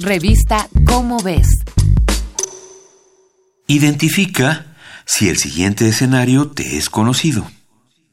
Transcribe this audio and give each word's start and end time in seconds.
Revista 0.00 0.68
Cómo 0.86 1.18
ves. 1.20 1.46
Identifica 3.68 4.66
si 5.04 5.28
el 5.28 5.36
siguiente 5.36 5.88
escenario 5.88 6.50
te 6.50 6.76
es 6.76 6.90
conocido. 6.90 7.46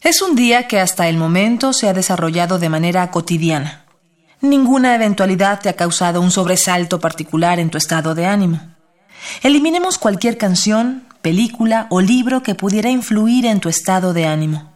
Es 0.00 0.20
un 0.20 0.34
día 0.34 0.66
que 0.66 0.80
hasta 0.80 1.08
el 1.08 1.16
momento 1.16 1.72
se 1.72 1.88
ha 1.88 1.92
desarrollado 1.92 2.58
de 2.58 2.68
manera 2.68 3.08
cotidiana. 3.12 3.84
Ninguna 4.40 4.96
eventualidad 4.96 5.60
te 5.60 5.68
ha 5.68 5.74
causado 5.74 6.20
un 6.20 6.32
sobresalto 6.32 6.98
particular 6.98 7.60
en 7.60 7.70
tu 7.70 7.78
estado 7.78 8.16
de 8.16 8.26
ánimo. 8.26 8.60
Eliminemos 9.42 9.98
cualquier 9.98 10.36
canción, 10.36 11.04
película 11.22 11.86
o 11.90 12.00
libro 12.00 12.42
que 12.42 12.56
pudiera 12.56 12.90
influir 12.90 13.46
en 13.46 13.60
tu 13.60 13.68
estado 13.68 14.12
de 14.12 14.26
ánimo. 14.26 14.72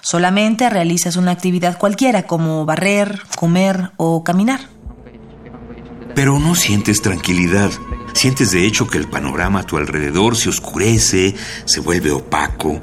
Solamente 0.00 0.70
realizas 0.70 1.16
una 1.16 1.32
actividad 1.32 1.76
cualquiera 1.76 2.22
como 2.22 2.64
barrer, 2.64 3.20
comer 3.36 3.90
o 3.98 4.24
caminar. 4.24 4.77
Pero 6.18 6.40
no 6.40 6.56
sientes 6.56 7.00
tranquilidad. 7.00 7.70
Sientes 8.12 8.50
de 8.50 8.66
hecho 8.66 8.88
que 8.88 8.98
el 8.98 9.06
panorama 9.06 9.60
a 9.60 9.62
tu 9.62 9.76
alrededor 9.76 10.36
se 10.36 10.48
oscurece, 10.48 11.36
se 11.64 11.78
vuelve 11.78 12.10
opaco. 12.10 12.82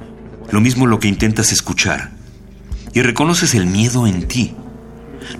Lo 0.51 0.61
mismo 0.61 0.87
lo 0.87 1.01
que 1.01 1.09
intentas 1.09 1.51
escuchar. 1.51 2.11
Y 2.93 3.01
reconoces 3.01 3.53
el 3.53 3.65
miedo 3.65 4.07
en 4.07 4.29
ti. 4.29 4.55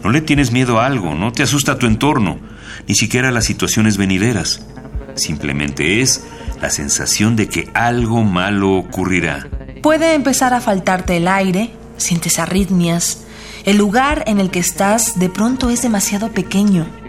No 0.04 0.12
le 0.12 0.20
tienes 0.20 0.52
miedo 0.52 0.82
a 0.82 0.88
algo, 0.88 1.16
no 1.16 1.32
te 1.32 1.42
asusta 1.42 1.80
tu 1.80 1.86
entorno, 1.86 2.38
ni 2.86 2.96
siquiera 2.96 3.32
las 3.32 3.46
situaciones 3.46 3.96
venideras. 3.96 4.66
Simplemente 5.14 6.02
es 6.02 6.22
la 6.62 6.72
sensación 6.72 7.38
de 7.38 7.48
que 7.48 7.70
algo 7.74 8.26
malo 8.26 8.74
ocurrirá. 8.74 9.48
Puede 9.82 10.16
empezar 10.16 10.54
a 10.54 10.60
faltarte 10.60 11.16
el 11.16 11.30
aire, 11.30 11.72
sientes 11.96 12.40
arritmias, 12.40 13.24
el 13.64 13.78
lugar 13.78 14.26
en 14.28 14.42
el 14.42 14.52
que 14.52 14.60
estás 14.60 15.18
de 15.18 15.30
pronto 15.30 15.70
es 15.70 15.82
demasiado 15.82 16.34
pequeño. 16.34 17.05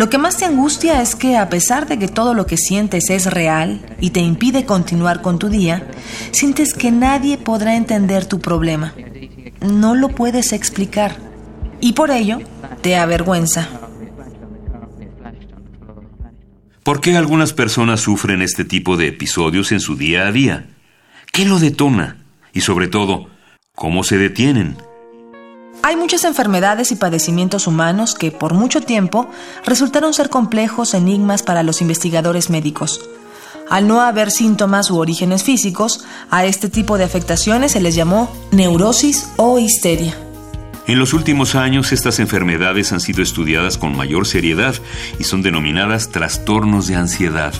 Lo 0.00 0.08
que 0.08 0.16
más 0.16 0.38
te 0.38 0.46
angustia 0.46 1.02
es 1.02 1.14
que 1.14 1.36
a 1.36 1.50
pesar 1.50 1.86
de 1.86 1.98
que 1.98 2.08
todo 2.08 2.32
lo 2.32 2.46
que 2.46 2.56
sientes 2.56 3.10
es 3.10 3.26
real 3.26 3.84
y 4.00 4.08
te 4.08 4.20
impide 4.20 4.64
continuar 4.64 5.20
con 5.20 5.38
tu 5.38 5.50
día, 5.50 5.90
sientes 6.30 6.72
que 6.72 6.90
nadie 6.90 7.36
podrá 7.36 7.76
entender 7.76 8.24
tu 8.24 8.40
problema. 8.40 8.94
No 9.60 9.94
lo 9.94 10.08
puedes 10.08 10.54
explicar 10.54 11.18
y 11.82 11.92
por 11.92 12.10
ello 12.10 12.38
te 12.80 12.96
avergüenza. 12.96 13.68
¿Por 16.82 17.02
qué 17.02 17.18
algunas 17.18 17.52
personas 17.52 18.00
sufren 18.00 18.40
este 18.40 18.64
tipo 18.64 18.96
de 18.96 19.08
episodios 19.08 19.70
en 19.70 19.80
su 19.80 19.96
día 19.96 20.26
a 20.26 20.32
día? 20.32 20.70
¿Qué 21.30 21.44
lo 21.44 21.58
detona? 21.58 22.24
Y 22.54 22.62
sobre 22.62 22.88
todo, 22.88 23.28
¿cómo 23.74 24.02
se 24.02 24.16
detienen? 24.16 24.78
Hay 25.90 25.96
muchas 25.96 26.22
enfermedades 26.22 26.92
y 26.92 26.94
padecimientos 26.94 27.66
humanos 27.66 28.14
que 28.14 28.30
por 28.30 28.54
mucho 28.54 28.80
tiempo 28.80 29.28
resultaron 29.66 30.14
ser 30.14 30.30
complejos 30.30 30.94
enigmas 30.94 31.42
para 31.42 31.64
los 31.64 31.80
investigadores 31.80 32.48
médicos. 32.48 33.00
Al 33.68 33.88
no 33.88 34.00
haber 34.00 34.30
síntomas 34.30 34.92
u 34.92 34.98
orígenes 34.98 35.42
físicos, 35.42 36.04
a 36.30 36.44
este 36.44 36.68
tipo 36.68 36.96
de 36.96 37.02
afectaciones 37.02 37.72
se 37.72 37.80
les 37.80 37.96
llamó 37.96 38.32
neurosis 38.52 39.30
o 39.34 39.58
histeria. 39.58 40.16
En 40.86 41.00
los 41.00 41.12
últimos 41.12 41.56
años 41.56 41.90
estas 41.90 42.20
enfermedades 42.20 42.92
han 42.92 43.00
sido 43.00 43.20
estudiadas 43.20 43.76
con 43.76 43.96
mayor 43.96 44.28
seriedad 44.28 44.76
y 45.18 45.24
son 45.24 45.42
denominadas 45.42 46.10
trastornos 46.10 46.86
de 46.86 46.94
ansiedad, 46.94 47.52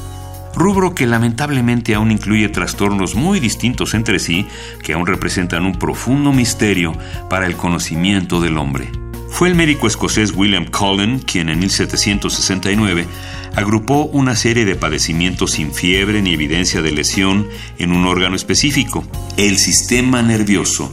rubro 0.55 0.95
que 0.95 1.07
lamentablemente 1.07 1.95
aún 1.95 2.11
incluye 2.11 2.49
trastornos 2.49 3.15
muy 3.15 3.41
distintos 3.41 3.95
entre 3.95 4.19
sí 4.19 4.47
que 4.83 4.93
aún 4.93 5.07
representan 5.07 5.65
un 5.65 5.79
profundo 5.79 6.33
misterio 6.33 6.93
para 7.29 7.47
el 7.47 7.57
conocimiento 7.57 8.41
del 8.41 8.59
hombre. 8.59 8.91
Fue 9.31 9.49
el 9.49 9.55
médico 9.55 9.87
escocés 9.87 10.33
William 10.33 10.67
Cullen 10.67 11.21
quien 11.21 11.49
en 11.49 11.61
1769 11.61 13.07
agrupó 13.55 14.05
una 14.05 14.37
serie 14.37 14.65
de 14.65 14.75
padecimientos 14.75 15.53
sin 15.53 15.73
fiebre 15.73 16.23
ni 16.23 16.35
evidencia 16.35 16.83
de 16.83 16.93
lesión 16.93 17.49
en 17.79 17.93
un 17.93 18.07
órgano 18.07 18.37
específico, 18.37 19.05
el 19.37 19.59
sistema 19.59 20.23
nervioso. 20.23 20.93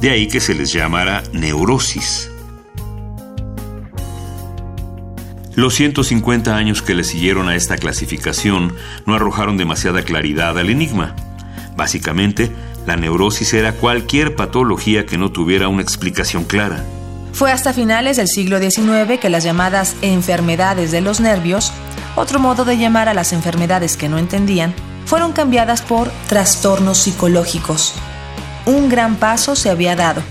De 0.00 0.10
ahí 0.10 0.28
que 0.28 0.40
se 0.40 0.54
les 0.54 0.72
llamara 0.72 1.22
neurosis. 1.32 2.30
Los 5.56 5.74
150 5.74 6.56
años 6.56 6.82
que 6.82 6.94
le 6.94 7.04
siguieron 7.04 7.48
a 7.48 7.54
esta 7.54 7.76
clasificación 7.76 8.74
no 9.06 9.14
arrojaron 9.14 9.56
demasiada 9.56 10.02
claridad 10.02 10.58
al 10.58 10.70
enigma. 10.70 11.14
Básicamente, 11.76 12.50
la 12.86 12.96
neurosis 12.96 13.54
era 13.54 13.72
cualquier 13.72 14.36
patología 14.36 15.06
que 15.06 15.18
no 15.18 15.30
tuviera 15.30 15.68
una 15.68 15.82
explicación 15.82 16.44
clara. 16.44 16.84
Fue 17.32 17.50
hasta 17.50 17.72
finales 17.72 18.16
del 18.16 18.28
siglo 18.28 18.58
XIX 18.58 19.18
que 19.20 19.30
las 19.30 19.44
llamadas 19.44 19.96
enfermedades 20.02 20.92
de 20.92 21.00
los 21.00 21.20
nervios, 21.20 21.72
otro 22.16 22.38
modo 22.38 22.64
de 22.64 22.78
llamar 22.78 23.08
a 23.08 23.14
las 23.14 23.32
enfermedades 23.32 23.96
que 23.96 24.08
no 24.08 24.18
entendían, 24.18 24.74
fueron 25.06 25.32
cambiadas 25.32 25.82
por 25.82 26.10
trastornos 26.28 26.98
psicológicos 26.98 27.94
un 28.66 28.88
gran 28.88 29.16
paso 29.16 29.56
se 29.56 29.70
había 29.70 29.96
dado. 29.96 30.22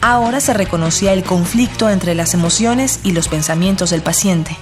Ahora 0.00 0.40
se 0.40 0.54
reconocía 0.54 1.12
el 1.12 1.22
conflicto 1.22 1.90
entre 1.90 2.14
las 2.14 2.34
emociones 2.34 3.00
y 3.04 3.12
los 3.12 3.28
pensamientos 3.28 3.90
del 3.90 4.02
paciente. 4.02 4.56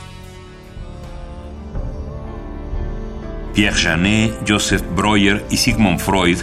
Pierre 3.60 3.76
Janet, 3.76 4.32
Joseph 4.48 4.82
Breuer 4.96 5.44
y 5.50 5.58
Sigmund 5.58 5.98
Freud 6.00 6.38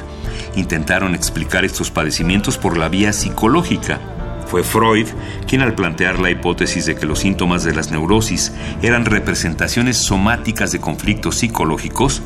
intentaron 0.55 1.15
explicar 1.15 1.65
estos 1.65 1.89
padecimientos 1.89 2.59
por 2.59 2.77
la 2.77 2.89
vía 2.89 3.11
psicológica. 3.11 3.99
Fue 4.45 4.61
Freud 4.61 5.07
quien 5.47 5.61
al 5.61 5.73
plantear 5.73 6.19
la 6.19 6.29
hipótesis 6.29 6.85
de 6.85 6.95
que 6.95 7.07
los 7.07 7.17
síntomas 7.17 7.63
de 7.63 7.73
las 7.73 7.89
neurosis 7.89 8.53
eran 8.83 9.03
representaciones 9.03 9.97
somáticas 9.97 10.71
de 10.71 10.79
conflictos 10.79 11.37
psicológicos, 11.37 12.21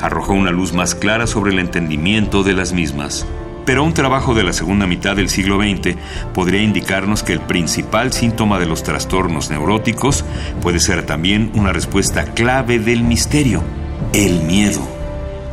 arrojó 0.00 0.32
una 0.32 0.52
luz 0.52 0.72
más 0.72 0.94
clara 0.94 1.26
sobre 1.26 1.52
el 1.52 1.58
entendimiento 1.58 2.42
de 2.42 2.54
las 2.54 2.72
mismas. 2.72 3.26
Pero 3.66 3.84
un 3.84 3.92
trabajo 3.92 4.32
de 4.32 4.44
la 4.44 4.54
segunda 4.54 4.86
mitad 4.86 5.16
del 5.16 5.28
siglo 5.28 5.60
XX 5.60 5.98
podría 6.32 6.62
indicarnos 6.62 7.22
que 7.22 7.34
el 7.34 7.40
principal 7.40 8.10
síntoma 8.14 8.58
de 8.58 8.64
los 8.64 8.84
trastornos 8.84 9.50
neuróticos 9.50 10.24
puede 10.62 10.80
ser 10.80 11.04
también 11.04 11.52
una 11.54 11.74
respuesta 11.74 12.24
clave 12.24 12.78
del 12.78 13.02
misterio, 13.02 13.62
el 14.12 14.40
miedo. 14.42 14.80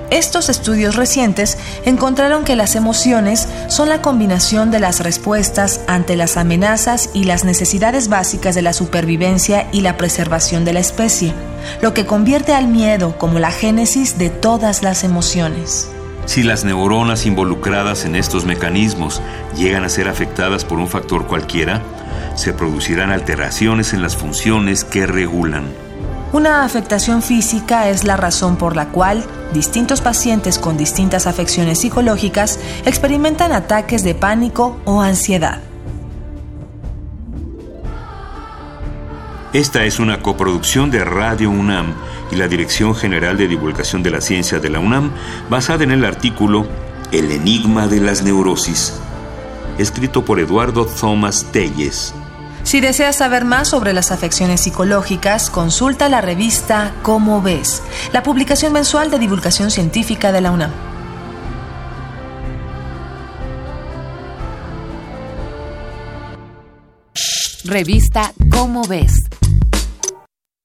Estos 0.10 0.48
estudios 0.48 0.96
recientes 0.96 1.58
encontraron 1.84 2.46
que 2.46 2.56
las 2.56 2.76
emociones 2.76 3.48
son 3.68 3.90
la 3.90 4.02
combinación 4.02 4.72
de 4.72 4.80
las 4.80 5.02
respuestas 5.02 5.82
ante 5.88 6.16
las 6.16 6.38
amenazas 6.38 7.10
y 7.14 7.26
las 7.26 7.44
necesidades 7.44 8.08
básicas 8.08 8.56
de 8.56 8.62
la 8.62 8.72
supervivencia 8.72 9.68
y 9.74 9.82
la 9.82 9.98
preservación 9.98 10.64
de 10.64 10.72
la 10.72 10.80
especie, 10.80 11.34
lo 11.82 11.94
que 11.94 12.06
convierte 12.06 12.54
al 12.54 12.70
miedo 12.70 13.18
como 13.18 13.40
la 13.40 13.52
génesis 13.52 14.18
de 14.18 14.30
todas 14.30 14.82
las 14.82 15.04
emociones. 15.04 15.90
Si 16.26 16.42
las 16.42 16.64
neuronas 16.64 17.26
involucradas 17.26 18.06
en 18.06 18.16
estos 18.16 18.46
mecanismos 18.46 19.22
llegan 19.58 19.84
a 19.84 19.90
ser 19.90 20.08
afectadas 20.08 20.64
por 20.64 20.80
un 20.80 20.88
factor 20.88 21.28
cualquiera, 21.28 21.82
se 22.36 22.54
producirán 22.54 23.12
alteraciones 23.12 23.94
en 23.94 24.02
las 24.02 24.16
funciones 24.16 24.86
que 24.86 25.06
regulan. 25.06 25.87
Una 26.34 26.66
afectación 26.66 27.22
física 27.22 27.88
es 27.90 28.04
la 28.04 28.18
razón 28.18 28.58
por 28.58 28.76
la 28.76 28.90
cual 28.90 29.24
distintos 29.54 30.02
pacientes 30.02 30.60
con 30.60 30.76
distintas 30.76 31.26
afecciones 31.26 31.80
psicológicas 31.80 32.60
experimentan 32.86 33.54
ataques 33.54 34.04
de 34.04 34.14
pánico 34.14 34.78
o 34.84 35.02
ansiedad. 35.02 35.62
Esta 39.54 39.86
es 39.86 40.00
una 40.00 40.22
coproducción 40.22 40.92
de 40.92 41.06
Radio 41.06 41.50
UNAM 41.50 41.94
y 42.30 42.36
la 42.36 42.50
Dirección 42.50 42.94
General 42.94 43.38
de 43.38 43.48
Divulgación 43.48 44.04
de 44.04 44.12
la 44.12 44.20
Ciencia 44.20 44.60
de 44.60 44.70
la 44.70 44.80
UNAM, 44.80 45.12
basada 45.50 45.86
en 45.86 45.92
el 45.92 46.04
artículo 46.04 46.68
El 47.14 47.32
enigma 47.32 47.88
de 47.88 48.02
las 48.02 48.22
neurosis, 48.22 49.00
escrito 49.78 50.26
por 50.26 50.42
Eduardo 50.42 50.86
Thomas 50.86 51.46
Telles. 51.54 52.14
Si 52.68 52.82
deseas 52.82 53.16
saber 53.16 53.46
más 53.46 53.70
sobre 53.70 53.94
las 53.94 54.12
afecciones 54.12 54.60
psicológicas, 54.60 55.50
consulta 55.50 56.10
la 56.10 56.20
revista 56.20 56.94
Cómo 57.02 57.42
ves, 57.42 57.82
la 58.12 58.24
publicación 58.24 58.74
mensual 58.74 59.10
de 59.10 59.20
divulgación 59.20 59.72
científica 59.72 60.34
de 60.34 60.42
la 60.42 60.52
UNAM. 60.52 60.72
Revista 67.64 68.34
Cómo 68.52 68.84
ves. 68.86 69.27